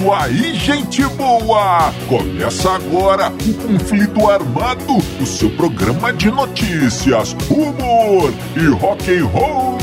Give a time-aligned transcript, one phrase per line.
[0.00, 1.92] isso aí, gente boa!
[2.08, 9.78] Começa agora o Conflito Armado, o seu programa de notícias, humor e rock and roll.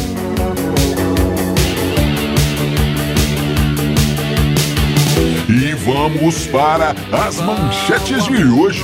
[5.49, 8.81] E vamos para as manchetes de hoje.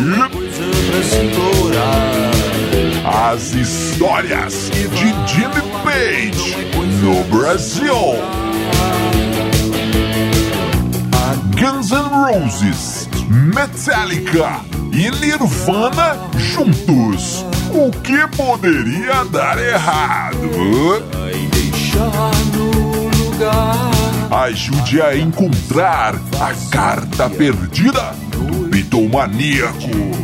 [3.05, 6.67] As histórias de Jimmy Page
[7.01, 8.52] no Brasil.
[11.93, 14.61] N' Roses, Metallica
[14.91, 17.45] e Nirvana juntos.
[17.69, 20.35] O que poderia dar errado?
[24.31, 30.23] Ajude a encontrar a carta perdida do bitomaníaco.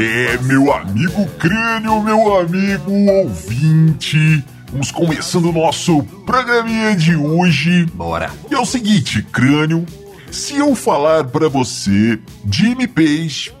[0.00, 4.44] É, meu amigo crânio, meu amigo ouvinte.
[4.70, 7.84] Vamos começando o nosso programinha de hoje.
[7.86, 8.30] Bora.
[8.48, 9.84] E é o seguinte, crânio.
[10.30, 12.16] Se eu falar pra você
[12.48, 13.52] Jimmy Page,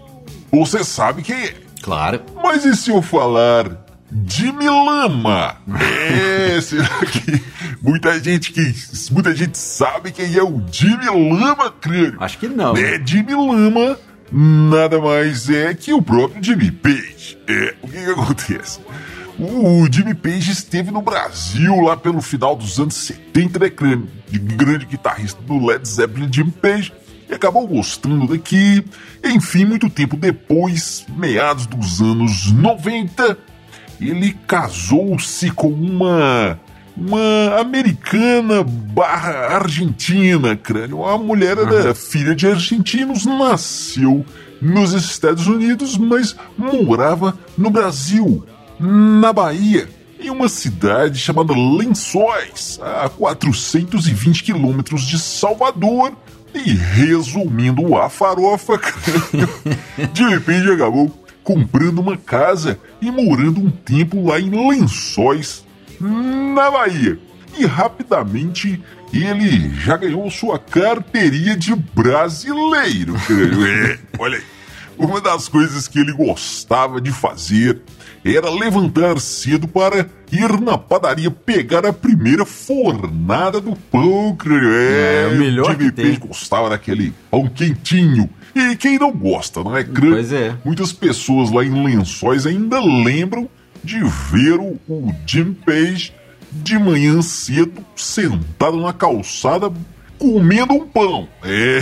[0.48, 1.54] você sabe quem é.
[1.82, 2.22] Claro.
[2.40, 3.84] Mas e se eu falar
[4.24, 5.56] Jimmy Lama?
[5.80, 7.42] É, será que
[7.82, 8.74] muita gente que
[9.10, 12.16] muita gente sabe quem é o Jimmy Lama, crânio?
[12.20, 12.76] Acho que não.
[12.76, 13.98] É Jimmy Lama,
[14.32, 17.38] nada mais é que o próprio Jimmy Page.
[17.46, 18.80] É, o que, que acontece?
[19.38, 24.08] O Jimmy Page esteve no Brasil lá pelo final dos anos 70, né, crânio?
[24.28, 26.92] De grande guitarrista do Led Zeppelin, Jimmy Page
[27.28, 28.84] e acabou gostando daqui.
[29.24, 33.38] Enfim, muito tempo depois, meados dos anos 90,
[34.00, 36.58] ele casou-se com uma
[36.98, 41.04] uma americana barra argentina, crânio.
[41.04, 44.26] A mulher era filha de argentinos, nasceu
[44.60, 48.44] nos Estados Unidos, mas morava no Brasil,
[48.80, 49.88] na Bahia,
[50.20, 56.12] em uma cidade chamada Lençóis, a 420 quilômetros de Salvador.
[56.54, 59.48] E resumindo a farofa, crânio,
[60.12, 61.12] de repente acabou
[61.44, 65.64] comprando uma casa e morando um tempo lá em Lençóis,
[66.00, 67.18] na Bahia.
[67.58, 68.80] E rapidamente
[69.12, 73.14] ele já ganhou sua carteirinha de brasileiro.
[73.28, 74.44] É, olha aí.
[74.96, 77.80] Uma das coisas que ele gostava de fazer
[78.24, 84.36] era levantar cedo para ir na padaria pegar a primeira fornada do pão.
[84.44, 86.18] É, É, o melhor que tem.
[86.18, 88.28] Gostava daquele pão quentinho.
[88.54, 89.84] E quem não gosta, não é?
[89.84, 90.56] Pois é.
[90.64, 93.48] Muitas pessoas lá em Lençóis ainda lembram
[93.88, 96.12] de ver o, o Jim Page
[96.52, 99.72] de manhã cedo sentado na calçada
[100.18, 101.26] comendo um pão.
[101.42, 101.80] É.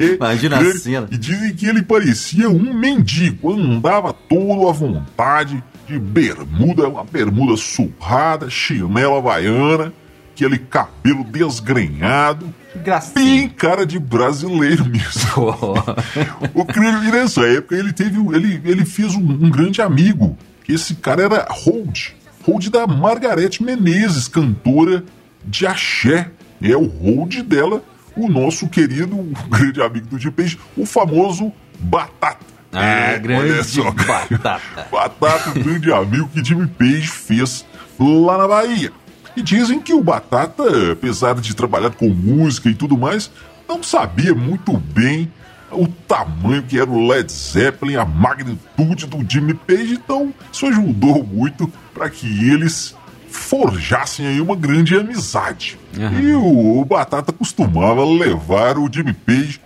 [0.16, 1.08] Imagina a cena.
[1.10, 7.54] E dizem que ele parecia um mendigo, andava todo à vontade, de bermuda, uma bermuda
[7.56, 9.92] surrada, chinela havaiana,
[10.32, 13.48] aquele cabelo desgrenhado, bem Gracinha.
[13.50, 15.54] cara de brasileiro mesmo.
[16.54, 18.16] O e nessa época, ele teve.
[18.34, 20.36] Ele, ele fez um, um grande amigo.
[20.72, 22.10] Esse cara era Hold.
[22.46, 25.04] Hold da Margarete Menezes, cantora
[25.44, 26.30] de axé.
[26.62, 27.82] É o Hold dela,
[28.16, 32.44] o nosso querido, o grande amigo do Jim Page, o famoso Batata.
[32.72, 33.90] Ah, É, grande olha só.
[33.90, 34.60] Batata.
[34.92, 37.64] Batata, um grande amigo que Jimmy Page fez
[37.98, 38.92] lá na Bahia.
[39.36, 43.30] E dizem que o Batata, apesar de trabalhar com música e tudo mais,
[43.68, 45.32] não sabia muito bem
[45.72, 51.24] o tamanho que era o Led Zeppelin, a magnitude do Jimmy Page, então isso ajudou
[51.24, 52.94] muito para que eles
[53.28, 55.78] forjassem aí uma grande amizade.
[55.96, 56.20] Aham.
[56.20, 59.60] E o, o Batata costumava levar o Jimmy Page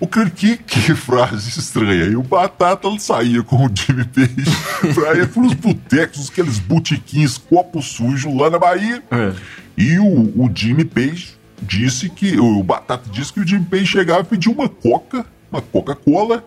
[0.00, 2.04] o que, que, frase estranha.
[2.04, 7.80] E o Batata saía com o Jimmy Page pra ir pros botecos, aqueles botiquins copo
[7.80, 9.02] sujo lá na Bahia.
[9.10, 9.32] É.
[9.76, 12.38] E o, o Jimmy Page disse que.
[12.38, 15.24] O Batata disse que o Jimmy Page chegava e pedia uma coca,
[15.54, 16.44] uma Coca-Cola,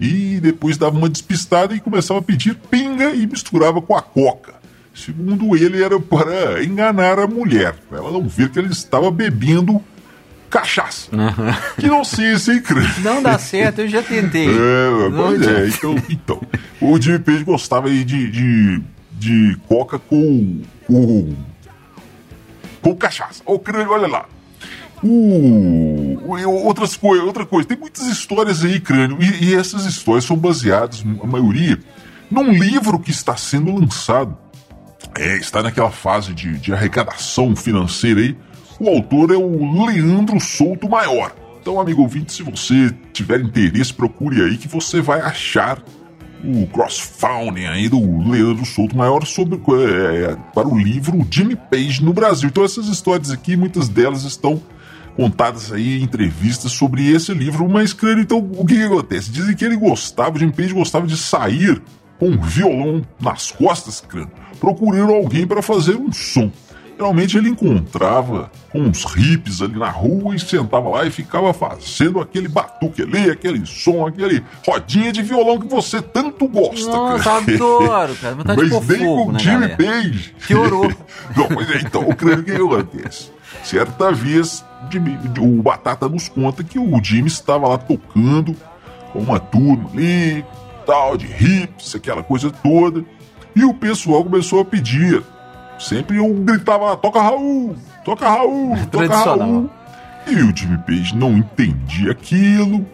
[0.00, 4.54] e depois dava uma despistada e começava a pedir pinga e misturava com a coca.
[4.94, 9.82] Segundo ele, era para enganar a mulher, para ela não ver que ele estava bebendo
[10.50, 11.10] cachaça.
[11.78, 12.62] Que não sei se é
[13.02, 14.48] Não dá certo, eu já tentei.
[14.60, 16.40] É, pois é, então, então.
[16.80, 18.82] O Jimmy Page gostava aí de, de,
[19.12, 21.34] de coca com, com,
[22.82, 23.42] com cachaça.
[23.46, 24.26] Ô, crânio, olha lá.
[25.02, 26.18] O,
[26.64, 31.04] outras coisas, outra coisa, tem muitas histórias aí, crânio, e, e essas histórias são baseadas,
[31.22, 31.78] a maioria,
[32.30, 34.36] num livro que está sendo lançado.
[35.18, 38.36] É, está naquela fase de, de arrecadação financeira aí.
[38.78, 41.34] O autor é o Leandro Souto Maior.
[41.60, 45.82] Então, amigo ouvinte, se você tiver interesse, procure aí que você vai achar
[46.44, 47.98] o crowdfunding aí do
[48.30, 52.48] Leandro Souto Maior sobre, é, para o livro Jimmy Page no Brasil.
[52.48, 54.62] Então, essas histórias aqui, muitas delas estão
[55.16, 59.30] contadas aí entrevistas sobre esse livro, mas, creio, então, o que, que acontece?
[59.30, 61.80] Dizem que ele gostava, Jimmy Page gostava de sair
[62.18, 66.50] com um violão nas costas, crânio, procurando alguém para fazer um som.
[67.00, 72.46] Geralmente ele encontrava uns hippies ali na rua e sentava lá e ficava fazendo aquele
[72.46, 76.90] batuque ali, aquele som, aquele rodinha de violão que você tanto gosta.
[76.90, 77.54] Nossa, cara.
[77.54, 78.36] adoro, cara.
[78.36, 80.34] Mas, Mas nem com o Jimmy Page.
[80.46, 80.92] Piorou.
[81.34, 83.30] Não, mas é, então, creio que acontece.
[83.64, 84.62] Certa vez,
[85.40, 88.56] o Batata nos conta que o Jimmy estava lá tocando
[89.12, 90.44] com uma turma ali,
[90.86, 93.04] tal, de hips, aquela coisa toda.
[93.54, 95.22] E o pessoal começou a pedir.
[95.78, 97.74] Sempre eu gritava, toca Raul,
[98.04, 99.70] toca Raul, toca Raul.
[100.26, 102.86] E o Jimmy Page não entendia aquilo.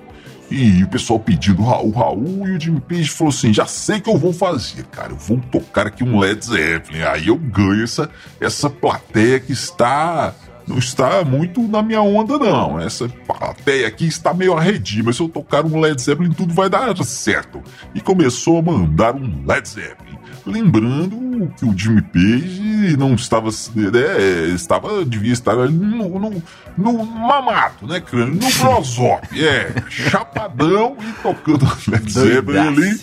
[0.49, 4.09] E o pessoal pedindo Raul, Raul, e o Jimmy Page falou assim: já sei que
[4.09, 7.03] eu vou fazer, cara, eu vou tocar aqui um Led Zeppelin.
[7.03, 8.09] Aí eu ganho essa,
[8.41, 10.33] essa plateia que está
[10.67, 12.81] não está muito na minha onda, não.
[12.81, 16.69] Essa plateia aqui está meio arredia, mas se eu tocar um Led Zeppelin, tudo vai
[16.69, 17.63] dar certo.
[17.95, 20.19] E começou a mandar um Led Zeppelin.
[20.45, 23.49] Lembrando que o Jimmy Page não estava.
[23.49, 26.43] É, estava devia estar no, no,
[26.77, 28.35] no mamato, né, crânio?
[28.35, 29.27] No prosop.
[29.41, 33.01] É, chapadão e tocando Led Zeppelin ali.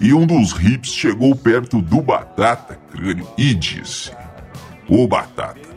[0.00, 4.12] E um dos hips chegou perto do Batata, crânio, e disse:
[4.88, 5.67] Ô Batata,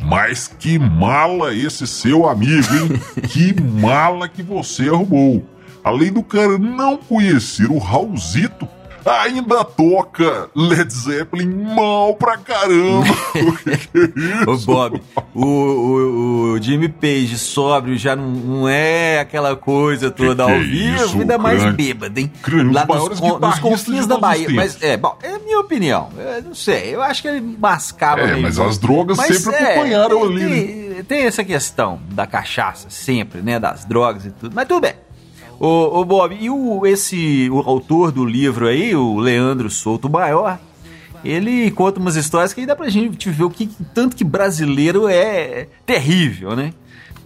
[0.00, 3.00] mas que mala esse seu amigo, hein?
[3.28, 5.44] que mala que você arrumou.
[5.82, 8.68] Além do cara não conhecer o Raulzito,
[9.04, 13.06] ainda toca Led Zeppelin mal pra caramba.
[14.46, 15.02] Ô Bob,
[15.34, 20.58] o, o, o, Jimmy Page sóbrio já não, não é aquela coisa toda que ao
[20.58, 22.30] que é vivo, isso, ainda mais bêbado, hein?
[22.42, 24.48] Crânio, Lá nos, nos confins da Bahia.
[24.50, 26.08] Mas é, bom, é a minha opinião.
[26.16, 29.72] Eu não sei, eu acho que ele mascava É, mas as drogas mas sempre é,
[29.72, 30.40] acompanharam ali.
[30.40, 31.04] Tem, né?
[31.06, 33.58] tem essa questão da cachaça, sempre, né?
[33.58, 34.54] Das drogas e tudo.
[34.54, 34.94] Mas tudo bem.
[35.60, 40.58] Ô, ô Bob, e o, esse, o autor do livro aí, o Leandro Souto Maior,
[41.24, 45.08] ele conta umas histórias que aí dá pra gente ver o que tanto que brasileiro
[45.08, 46.72] é terrível, né?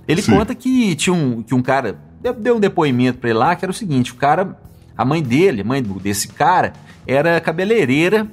[0.08, 0.32] Ele Sim.
[0.32, 1.98] conta que tinha um, que um cara
[2.38, 4.56] deu um depoimento pra ele lá que era o seguinte: o cara,
[4.96, 6.72] a mãe dele, a mãe desse cara,
[7.06, 8.26] era cabeleireira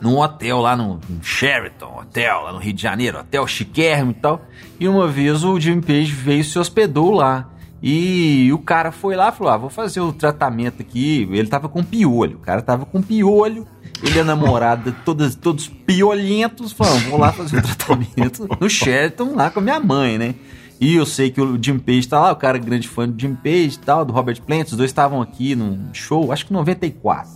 [0.00, 4.14] num hotel lá no, no Sheraton, hotel lá no Rio de Janeiro, hotel chiquérrimo e
[4.14, 4.42] tal.
[4.78, 7.48] E uma vez o Jimmy Page veio e se hospedou lá.
[7.82, 11.28] E o cara foi lá e falou: Ah, vou fazer o tratamento aqui.
[11.30, 12.36] Ele tava com piolho.
[12.36, 13.66] O cara tava com piolho.
[14.02, 16.72] Ele é namorada, todos, todos piolhentos.
[16.72, 20.34] Falou: Vou lá fazer o tratamento no Sheraton lá com a minha mãe, né?
[20.80, 23.20] E eu sei que o Jim Page tá lá, o cara é grande fã do
[23.20, 24.68] Jim Page e tal, do Robert Plant.
[24.68, 27.30] Os dois estavam aqui num show, acho que 94.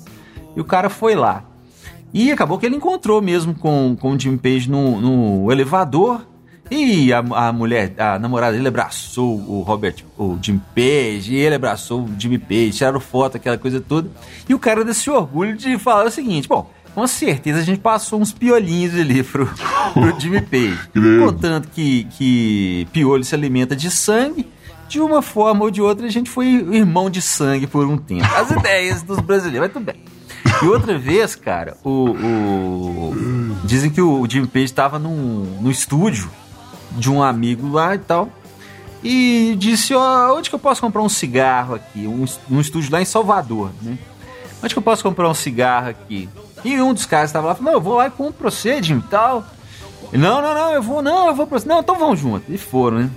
[0.57, 1.45] E o cara foi lá.
[2.13, 6.27] E acabou que ele encontrou mesmo com, com o Jim Page no, no elevador.
[6.71, 11.55] E a, a mulher, a namorada dele abraçou o Robert, o Jim Page, e ele
[11.55, 14.11] abraçou o Jimmy Page, tiraram foto, aquela coisa toda.
[14.49, 18.21] E o cara desse orgulho de falar o seguinte: bom, com certeza a gente passou
[18.21, 19.47] uns piolinhos ali pro,
[19.93, 20.79] pro Jimmy Page.
[21.21, 24.49] Contando que, que piolho se alimenta de sangue.
[24.87, 28.27] De uma forma ou de outra, a gente foi irmão de sangue por um tempo.
[28.37, 29.97] As ideias dos brasileiros, mas tudo bem.
[30.63, 33.17] E outra vez, cara, o, o...
[33.65, 36.31] dizem que o Jimmy Page estava no, no estúdio
[36.95, 38.29] de um amigo lá e tal.
[39.03, 42.07] E disse, ó, oh, onde que eu posso comprar um cigarro aqui?
[42.07, 43.99] Um, um estúdio lá em Salvador, né?
[44.63, 46.29] Onde que eu posso comprar um cigarro aqui?
[46.65, 48.83] E um dos caras estava lá, falou, não, eu vou lá e compro pra você,
[48.83, 49.45] Jim, e tal.
[50.11, 51.69] não, não, não, eu vou, não, eu vou pra você.
[51.69, 52.51] Não, então vamos junto.
[52.51, 53.11] E foram, né?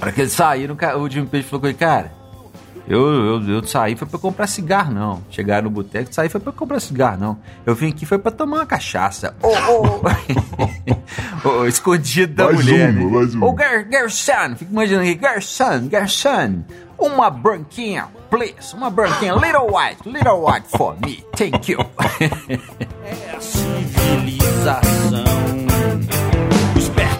[0.00, 2.12] Para que eles saíram, o Jim Page falou com ele, cara,
[2.86, 5.22] eu, eu, eu saí foi pra comprar cigarro, não.
[5.30, 7.38] Chegaram no boteco, saí foi pra comprar cigarro, não.
[7.64, 9.34] Eu vim aqui foi pra tomar uma cachaça.
[9.42, 10.00] Oh, oh,
[11.48, 11.64] oh.
[11.66, 12.90] escondido da mais mulher.
[12.90, 13.10] Uma, né?
[13.10, 13.46] mais uma.
[13.46, 16.62] Ô, gar, garçom, fica imaginando aqui, garçom, garçom.
[16.98, 18.74] Uma branquinha, please.
[18.74, 21.24] Uma branquinha, little white, little white for me.
[21.36, 21.78] Thank you.
[23.04, 25.03] é a civilização.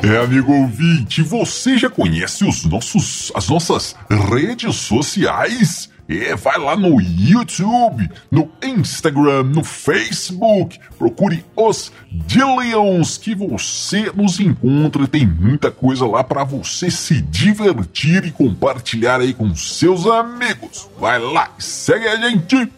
[0.04, 3.96] É, amigo ouvinte, você já conhece os nossos, as nossas
[4.30, 5.88] redes sociais?
[6.06, 14.38] É, vai lá no YouTube, no Instagram, no Facebook, procure os Dillions que você nos
[14.38, 15.08] encontra.
[15.08, 20.86] Tem muita coisa lá para você se divertir e compartilhar aí com seus amigos.
[21.00, 22.70] Vai lá, segue a gente.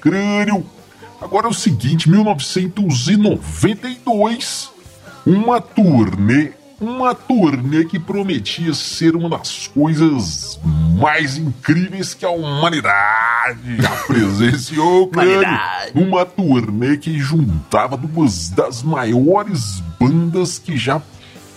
[0.00, 0.64] Crânio.
[1.20, 4.71] Agora é o seguinte, 1992,
[5.26, 6.52] uma turnê
[6.82, 10.58] uma turnê que prometia ser uma das coisas
[10.98, 15.06] mais incríveis que a humanidade já presenciou,
[15.94, 21.00] Uma turnê que juntava duas das maiores bandas que já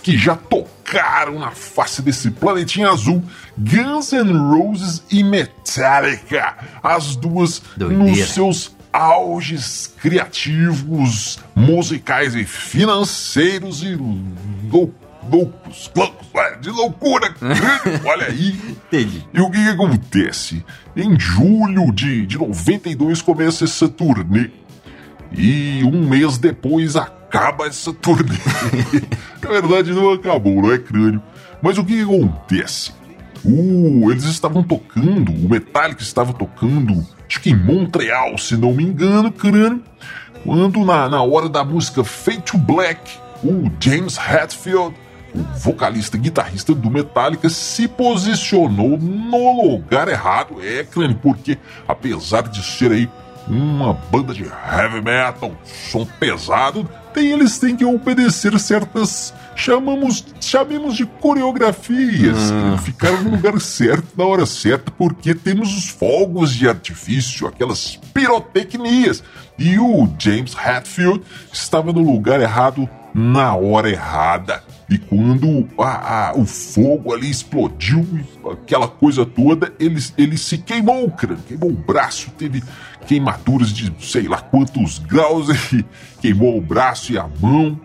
[0.00, 3.20] que já tocaram na face desse planetinha azul,
[3.58, 8.04] Guns N' Roses e Metallica, as duas Doideira.
[8.04, 13.94] nos seus auges criativos, musicais e financeiros e
[14.70, 16.26] loucos loucos, loucos,
[16.60, 17.34] de loucura,
[18.04, 18.56] olha aí.
[18.70, 19.26] Entendi.
[19.34, 20.64] E o que, que, acontece?
[20.96, 24.50] Em julho de, de 92 começa essa turnê.
[25.32, 28.38] E um mês depois acaba essa turnê.
[29.42, 31.22] Na verdade, não acabou, não é crânio.
[31.60, 32.92] Mas o que, que acontece?
[33.44, 38.84] Uh, eles estavam tocando, o Metallica estava tocando, acho que em Montreal, se não me
[38.84, 39.82] engano, crânio.
[40.44, 43.00] Quando na, na hora da música Fade to Black,
[43.42, 44.94] o James Hetfield
[45.36, 52.42] o vocalista e guitarrista do Metallica se posicionou no lugar errado, é, Crane, porque apesar
[52.42, 53.10] de ser aí
[53.46, 60.94] uma banda de heavy metal, som pesado, tem, eles têm que obedecer certas chamamos chamemos
[60.94, 62.78] de coreografias, hum.
[62.78, 69.24] ficaram no lugar certo na hora certa, porque temos os fogos de artifício, aquelas pirotecnias,
[69.58, 71.22] e o James Hatfield
[71.52, 74.62] estava no lugar errado na hora errada.
[74.90, 78.06] E quando a, a, o fogo ali explodiu,
[78.52, 82.62] aquela coisa toda, ele, ele se queimou o crânio, queimou o braço, teve
[83.06, 85.84] queimaduras de sei lá quantos graus, e
[86.20, 87.80] queimou o braço e a mão.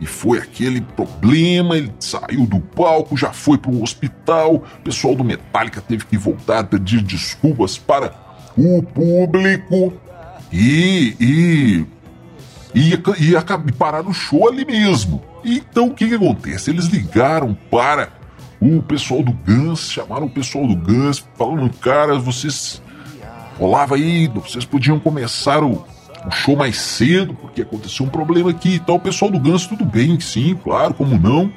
[0.00, 4.56] E foi aquele problema, ele saiu do palco, já foi para o hospital.
[4.56, 8.14] O pessoal do Metallica teve que voltar a pedir desculpas para
[8.56, 9.92] o público.
[10.52, 11.86] E, e
[12.76, 13.42] e ia,
[13.78, 15.22] parar o show ali mesmo.
[15.42, 16.68] Então o que, que acontece?
[16.68, 18.10] Eles ligaram para
[18.60, 22.82] o pessoal do Guns, chamaram o pessoal do Guns, falando, cara, vocês
[23.58, 25.86] rolava aí, vocês podiam começar o,
[26.26, 28.96] o, show mais cedo, porque aconteceu um problema aqui e tal.
[28.96, 31.52] O pessoal do Guns, tudo bem, sim, claro, como não.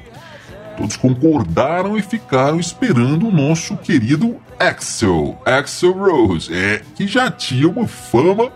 [0.78, 7.70] Todos concordaram e ficaram esperando o nosso querido Axel, Axel Rose, é, que já tinha
[7.70, 8.52] uma fama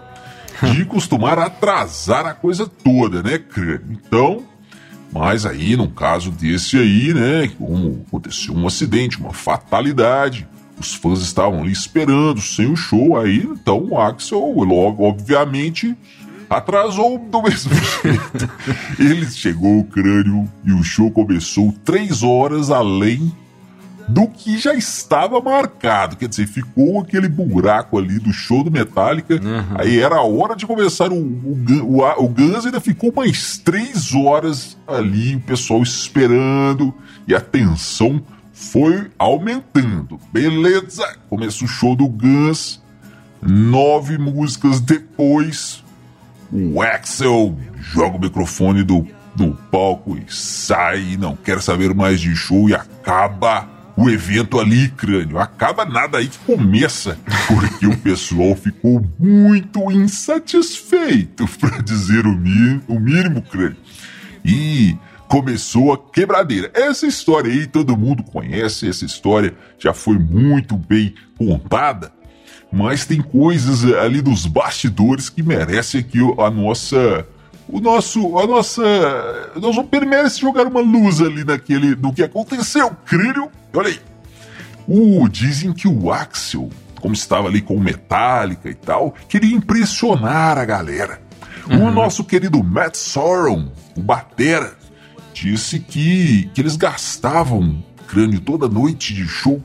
[0.61, 3.87] de costumar atrasar a coisa toda, né, crânio?
[3.89, 4.43] Então,
[5.11, 10.47] mas aí, num caso desse aí, né, como aconteceu um acidente, uma fatalidade,
[10.79, 14.55] os fãs estavam ali esperando sem o show, aí então o Axel,
[14.99, 15.95] obviamente,
[16.49, 18.49] atrasou do mesmo jeito.
[18.99, 23.31] Ele chegou o crânio e o show começou três horas além
[24.07, 26.15] do que já estava marcado.
[26.15, 29.35] Quer dizer, ficou aquele buraco ali do show do Metallica.
[29.35, 29.75] Uhum.
[29.75, 34.13] Aí era a hora de começar o, o, o, o Guns, ainda ficou mais três
[34.13, 36.93] horas ali, o pessoal esperando,
[37.27, 38.21] e a tensão
[38.71, 40.19] foi aumentando.
[40.31, 42.81] Beleza, começa o show do Guns.
[43.41, 45.83] Nove músicas depois,
[46.49, 49.05] o Axel joga o microfone do,
[49.35, 53.67] do palco e sai, não quer saber mais de show e acaba
[53.97, 55.39] o evento ali, crânio.
[55.39, 57.17] Acaba nada aí que começa,
[57.47, 63.77] porque o pessoal ficou muito insatisfeito, para dizer o mínimo, o mínimo, crânio.
[64.43, 64.97] E
[65.33, 66.69] começou a quebradeira.
[66.75, 72.11] Essa história aí todo mundo conhece, essa história já foi muito bem contada,
[72.71, 77.27] mas tem coisas ali dos bastidores que merecem aqui a nossa
[77.67, 78.83] o nosso, a nossa,
[79.59, 83.99] nós vamos merece jogar uma luz ali naquele, no que aconteceu, crânio Olha aí.
[84.87, 86.69] Uh, dizem que o Axel,
[87.01, 91.19] como estava ali com Metallica e tal, queria impressionar a galera.
[91.67, 91.87] Uhum.
[91.87, 94.82] O nosso querido Matt Sorum, o Batera,
[95.33, 99.61] disse que, que eles gastavam crânio toda noite de show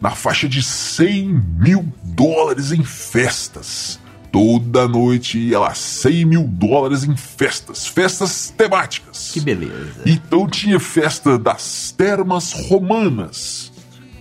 [0.00, 3.98] na faixa de 100 mil dólares em festas.
[4.30, 9.30] Toda noite ia lá 100 mil dólares em festas, festas temáticas.
[9.32, 10.02] Que beleza.
[10.04, 13.72] Então tinha festa das termas romanas.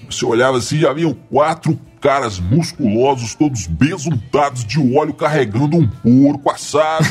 [0.10, 6.51] Você olhava assim, já haviam quatro caras musculosos, todos besuntados de óleo, carregando um porco
[6.51, 7.05] assado.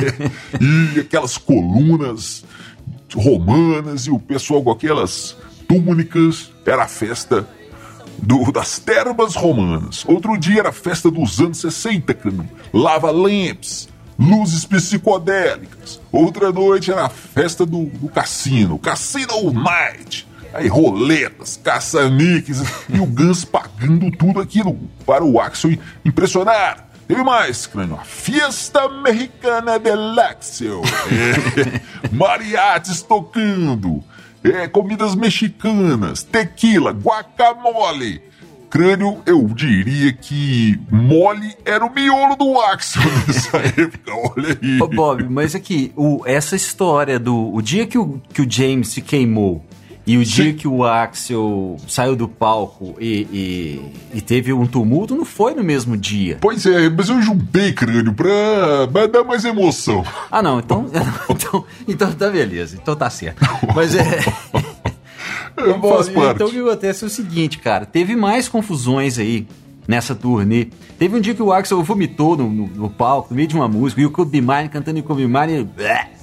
[0.96, 2.42] e aquelas colunas
[3.14, 5.36] romanas e o pessoal com aquelas
[5.68, 6.50] túnicas.
[6.64, 7.46] Era a festa
[8.18, 10.04] do, das termas romanas.
[10.06, 12.48] Outro dia era a festa dos anos 60, crânio.
[12.72, 13.88] Lava lamps,
[14.18, 16.00] luzes psicodélicas.
[16.10, 20.28] Outra noite era a festa do, do cassino, Cassino Night.
[20.54, 22.60] Aí roletas, caça-níqueis
[22.92, 26.91] e o Gans pagando tudo aquilo para o Axel impressionar.
[27.06, 27.96] Teve mais, crânio.
[27.96, 30.82] A Fiesta Mexicana del Axel.
[31.10, 34.02] É, mariates tocando.
[34.44, 38.20] É, comidas mexicanas, tequila, guacamole.
[38.68, 44.80] Crânio, eu diria que mole era o miolo do Axel nessa época, olha aí.
[44.80, 48.88] Ô, Bob, mas aqui, o, essa história do o dia que o, que o James
[48.88, 49.62] se queimou
[50.06, 50.32] e o Sim.
[50.32, 55.54] dia que o Axel saiu do palco e, e, e, teve um tumulto, não foi
[55.54, 56.38] no mesmo dia.
[56.40, 60.04] Pois é, mas eu juntei crânio pra, pra dar mais emoção.
[60.30, 60.86] Ah, não, então,
[61.30, 63.40] então, então tá beleza, então tá certo.
[63.74, 64.00] Mas é.
[65.56, 66.00] é Bom,
[66.34, 69.46] então o que acontece é o seguinte, cara, teve mais confusões aí
[69.86, 70.68] nessa turnê.
[70.98, 73.68] Teve um dia que o Axel vomitou no, no, no palco, no meio de uma
[73.68, 75.68] música, e o Kobe Mine cantando em Kobe Mine,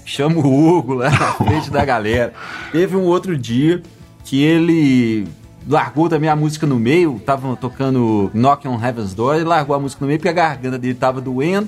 [0.09, 2.33] chama o Hugo lá na frente da galera.
[2.71, 3.81] Teve um outro dia
[4.25, 5.27] que ele
[5.67, 9.79] largou também a música no meio, tava tocando Knock on Heaven's Door, e largou a
[9.79, 11.67] música no meio porque a garganta dele tava doendo.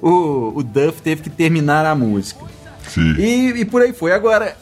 [0.00, 2.44] O, o Duff teve que terminar a música.
[2.88, 3.14] Sim.
[3.18, 4.12] E, e por aí foi.
[4.12, 4.56] Agora,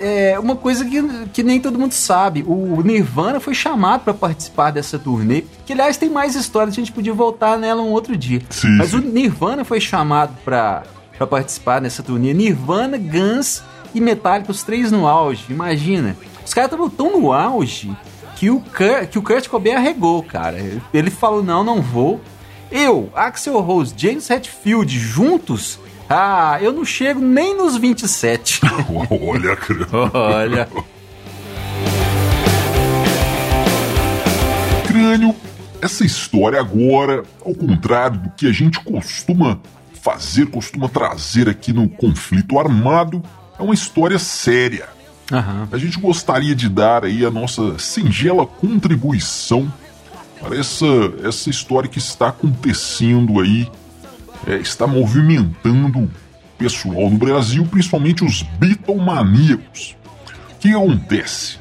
[0.00, 2.42] é uma coisa que, que nem todo mundo sabe.
[2.46, 5.44] O Nirvana foi chamado para participar dessa turnê.
[5.66, 8.40] Que, aliás, tem mais histórias, a gente podia voltar nela um outro dia.
[8.48, 8.76] Sim.
[8.78, 10.84] Mas o Nirvana foi chamado para
[11.18, 12.32] para participar nessa turnê.
[12.32, 15.44] Nirvana, Guns e Metallica, os três no auge.
[15.50, 16.16] Imagina.
[16.46, 17.94] Os caras estavam tão no auge
[18.36, 20.56] que o, Kurt, que o Kurt Cobain arregou, cara.
[20.94, 22.20] Ele falou: não, não vou.
[22.70, 25.78] Eu, Axel Rose, James Hetfield juntos.
[26.08, 28.60] Ah, eu não chego nem nos 27.
[29.10, 29.58] Olha.
[30.14, 30.68] Olha.
[34.86, 35.34] Crânio,
[35.82, 39.60] essa história agora, ao contrário do que a gente costuma
[40.00, 43.22] fazer, costuma trazer aqui no conflito armado,
[43.58, 44.88] é uma história séria.
[45.30, 45.68] Uhum.
[45.70, 49.70] A gente gostaria de dar aí a nossa singela contribuição
[50.40, 50.86] para essa,
[51.24, 53.70] essa história que está acontecendo aí,
[54.46, 56.10] é, está movimentando o
[56.56, 59.96] pessoal no Brasil, principalmente os Beatlemaníacos.
[60.54, 61.58] O que acontece?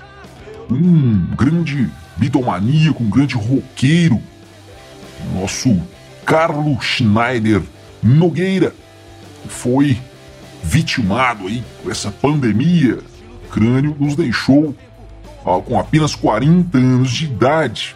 [0.70, 4.22] Um grande Beatlemaníaco, um grande roqueiro,
[5.34, 5.82] nosso
[6.26, 7.62] Carlos Schneider
[8.02, 8.74] Nogueira
[9.48, 9.98] foi
[10.64, 13.00] vitimado aí por essa pandemia.
[13.46, 14.76] O crânio nos deixou
[15.66, 17.96] com apenas 40 anos de idade.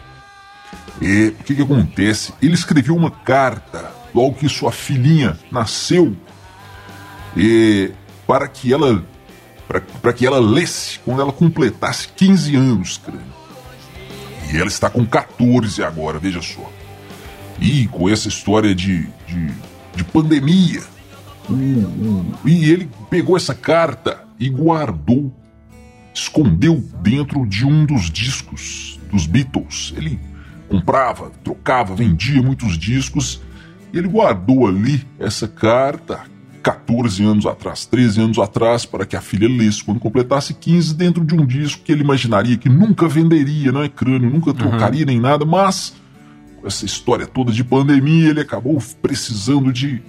[1.00, 2.32] E o que, que acontece?
[2.40, 6.16] Ele escreveu uma carta logo que sua filhinha nasceu
[7.36, 7.90] e,
[8.26, 9.04] para que ela
[10.02, 13.22] para que ela lesse quando ela completasse 15 anos, crânio.
[14.52, 16.70] E ela está com 14 agora, veja só.
[17.58, 19.50] E com essa história de, de
[19.94, 20.82] de pandemia.
[22.44, 25.32] E ele pegou essa carta e guardou,
[26.14, 29.92] escondeu dentro de um dos discos dos Beatles.
[29.96, 30.18] Ele
[30.68, 33.40] comprava, trocava, vendia muitos discos.
[33.92, 36.20] E ele guardou ali essa carta
[36.62, 41.24] 14 anos atrás, 13 anos atrás, para que a filha lesse quando completasse 15 dentro
[41.24, 45.06] de um disco que ele imaginaria que nunca venderia, não é crânio, nunca trocaria uhum.
[45.06, 45.92] nem nada, mas
[46.64, 50.02] essa história toda de pandemia, ele acabou precisando de,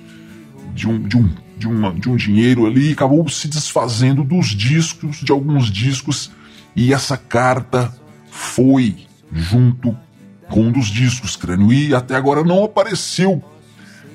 [0.74, 5.18] de, um, de, um, de, uma, de um dinheiro ali, acabou se desfazendo dos discos,
[5.18, 6.32] de alguns discos,
[6.76, 7.94] e essa carta
[8.30, 8.96] foi
[9.32, 9.98] junto
[10.50, 13.44] com um dos discos, crânio, e até agora não apareceu.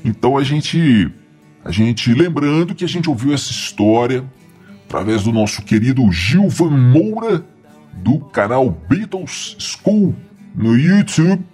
[0.04, 1.10] Então a gente,
[1.64, 4.24] a gente, lembrando que a gente ouviu essa história
[4.86, 7.44] através do nosso querido Gilvan Moura,
[7.94, 10.14] do canal Beatles School
[10.54, 11.44] no YouTube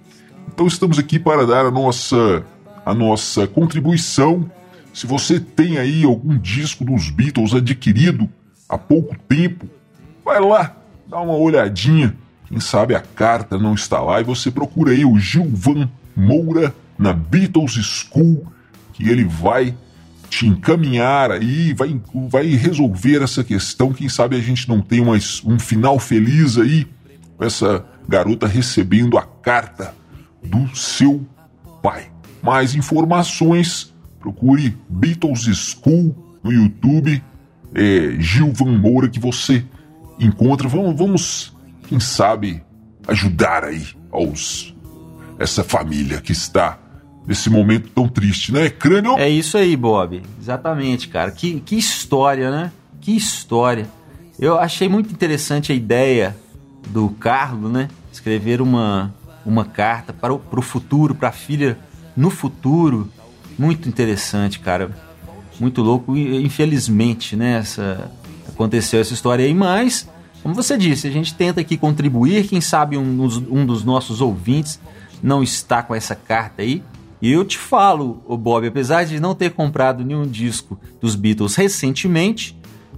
[0.55, 2.45] então estamos aqui para dar a nossa,
[2.87, 4.49] a nossa contribuição.
[4.93, 8.29] Se você tem aí algum disco dos Beatles adquirido
[8.69, 9.69] há pouco tempo,
[10.25, 10.77] vai lá,
[11.09, 12.17] dá uma olhadinha.
[12.47, 17.13] Quem sabe a carta não está lá e você procura aí o Gilvan Moura na
[17.13, 18.47] Beatles School,
[18.93, 19.75] que ele vai
[20.31, 23.93] te encaminhar aí, vai, vai resolver essa questão.
[23.93, 26.87] Quem sabe a gente não tem um final feliz aí
[27.37, 29.93] com essa garota recebendo a carta
[30.45, 31.27] do seu
[31.83, 32.11] pai.
[32.43, 37.23] Mais informações, procure Beatles School no YouTube,
[37.75, 38.19] é,
[38.65, 39.65] Moura que você
[40.19, 40.69] encontra.
[40.69, 41.57] Vamos, vamos,
[41.89, 42.63] quem sabe,
[43.09, 44.75] ajudar aí aos
[45.39, 46.79] essa família que está
[47.27, 49.17] nesse momento tão triste, né, crânio?
[49.19, 50.23] É isso aí, Bob.
[50.41, 51.31] Exatamente, cara.
[51.31, 52.73] Que, que história, né?
[53.01, 53.87] Que história.
[54.39, 56.37] Eu achei muito interessante a ideia
[56.89, 57.89] do Carlos, né?
[58.13, 59.13] Escrever uma
[59.45, 61.79] uma carta para o, para o futuro, para a filha
[62.17, 63.11] no futuro.
[63.59, 64.91] Muito interessante, cara.
[65.59, 66.17] Muito louco.
[66.17, 67.59] Infelizmente, né?
[67.59, 68.11] Essa,
[68.49, 70.09] aconteceu essa história aí, mas,
[70.43, 72.47] como você disse, a gente tenta aqui contribuir.
[72.47, 74.81] Quem sabe um dos, um dos nossos ouvintes
[75.23, 76.83] não está com essa carta aí.
[77.21, 82.55] E eu te falo, Bob, apesar de não ter comprado nenhum disco dos Beatles recentemente,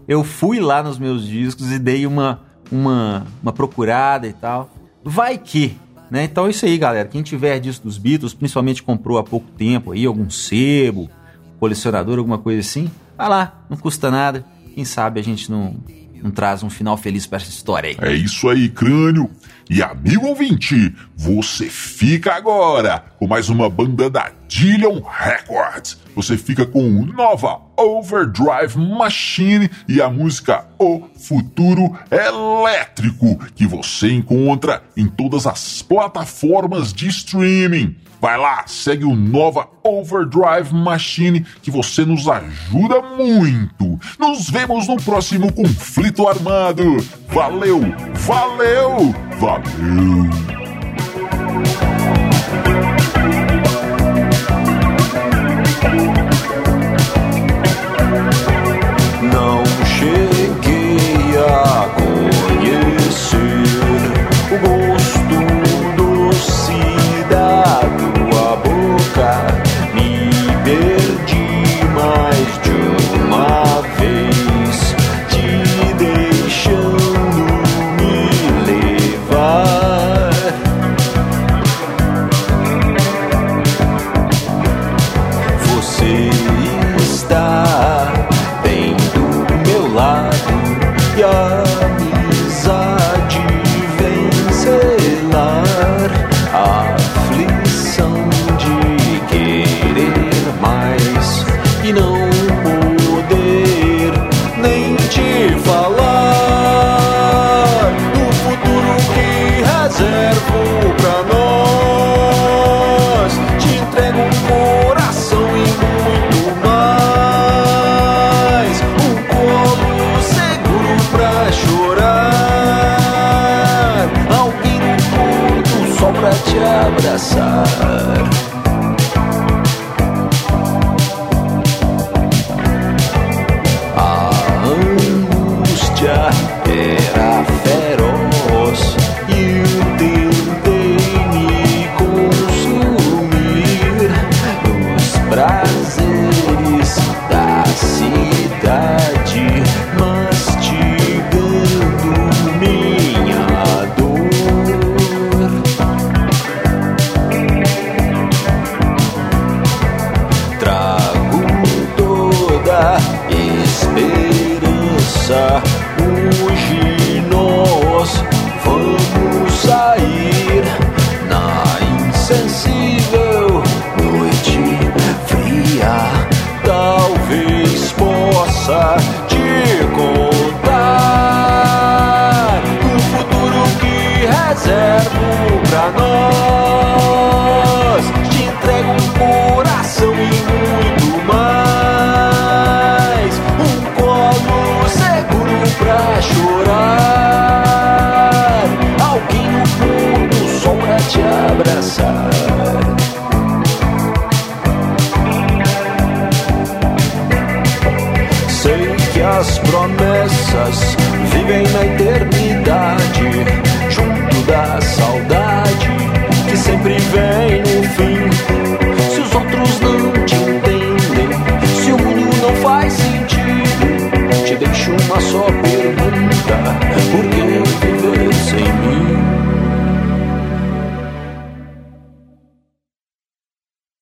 [0.09, 4.71] eu fui lá nos meus discos e dei uma, uma, uma procurada e tal.
[5.05, 5.79] Vai que,
[6.11, 6.25] né?
[6.25, 7.09] Então é isso aí, galera.
[7.09, 11.11] Quem tiver disco dos Beatles, principalmente comprou há pouco tempo aí, algum sebo,
[11.59, 14.45] colecionador, alguma coisa assim, vai lá, não custa nada.
[14.75, 15.77] Quem sabe a gente não,
[16.23, 17.97] não traz um final feliz para essa história aí.
[18.01, 19.31] É isso aí, crânio.
[19.68, 25.98] E amigo ouvinte, você fica agora com mais uma banda da Dillion Records.
[26.14, 34.85] Você fica com nova Overdrive Machine e a música O Futuro Elétrico, que você encontra
[34.96, 37.96] em todas as plataformas de streaming.
[38.20, 43.98] Vai lá, segue o Nova Overdrive Machine que você nos ajuda muito.
[44.18, 46.96] Nos vemos no próximo conflito armado.
[47.29, 47.81] Valeu,
[48.14, 50.65] valeu, valeu.